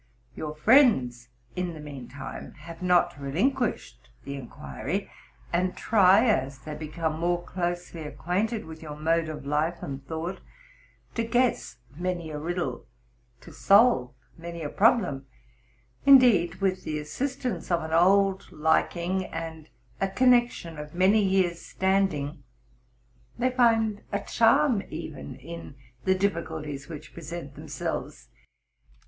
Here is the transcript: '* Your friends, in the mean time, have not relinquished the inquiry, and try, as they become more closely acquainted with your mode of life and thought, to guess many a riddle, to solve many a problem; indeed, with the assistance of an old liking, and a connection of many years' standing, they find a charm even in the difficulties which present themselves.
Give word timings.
'* 0.21 0.35
Your 0.35 0.55
friends, 0.55 1.29
in 1.55 1.75
the 1.75 1.79
mean 1.79 2.07
time, 2.07 2.53
have 2.53 2.81
not 2.81 3.21
relinquished 3.21 4.09
the 4.23 4.33
inquiry, 4.33 5.11
and 5.53 5.77
try, 5.77 6.25
as 6.25 6.57
they 6.57 6.73
become 6.73 7.19
more 7.19 7.43
closely 7.43 8.01
acquainted 8.01 8.65
with 8.65 8.81
your 8.81 8.95
mode 8.95 9.29
of 9.29 9.45
life 9.45 9.83
and 9.83 10.03
thought, 10.07 10.41
to 11.13 11.23
guess 11.23 11.77
many 11.95 12.31
a 12.31 12.39
riddle, 12.39 12.87
to 13.41 13.53
solve 13.53 14.15
many 14.39 14.63
a 14.63 14.69
problem; 14.69 15.27
indeed, 16.03 16.55
with 16.55 16.83
the 16.83 16.97
assistance 16.97 17.69
of 17.69 17.83
an 17.83 17.93
old 17.93 18.51
liking, 18.51 19.25
and 19.25 19.69
a 20.01 20.07
connection 20.07 20.79
of 20.79 20.95
many 20.95 21.23
years' 21.23 21.61
standing, 21.61 22.41
they 23.37 23.51
find 23.51 24.01
a 24.11 24.19
charm 24.19 24.81
even 24.89 25.35
in 25.35 25.75
the 26.05 26.15
difficulties 26.15 26.89
which 26.89 27.13
present 27.13 27.53
themselves. 27.53 28.29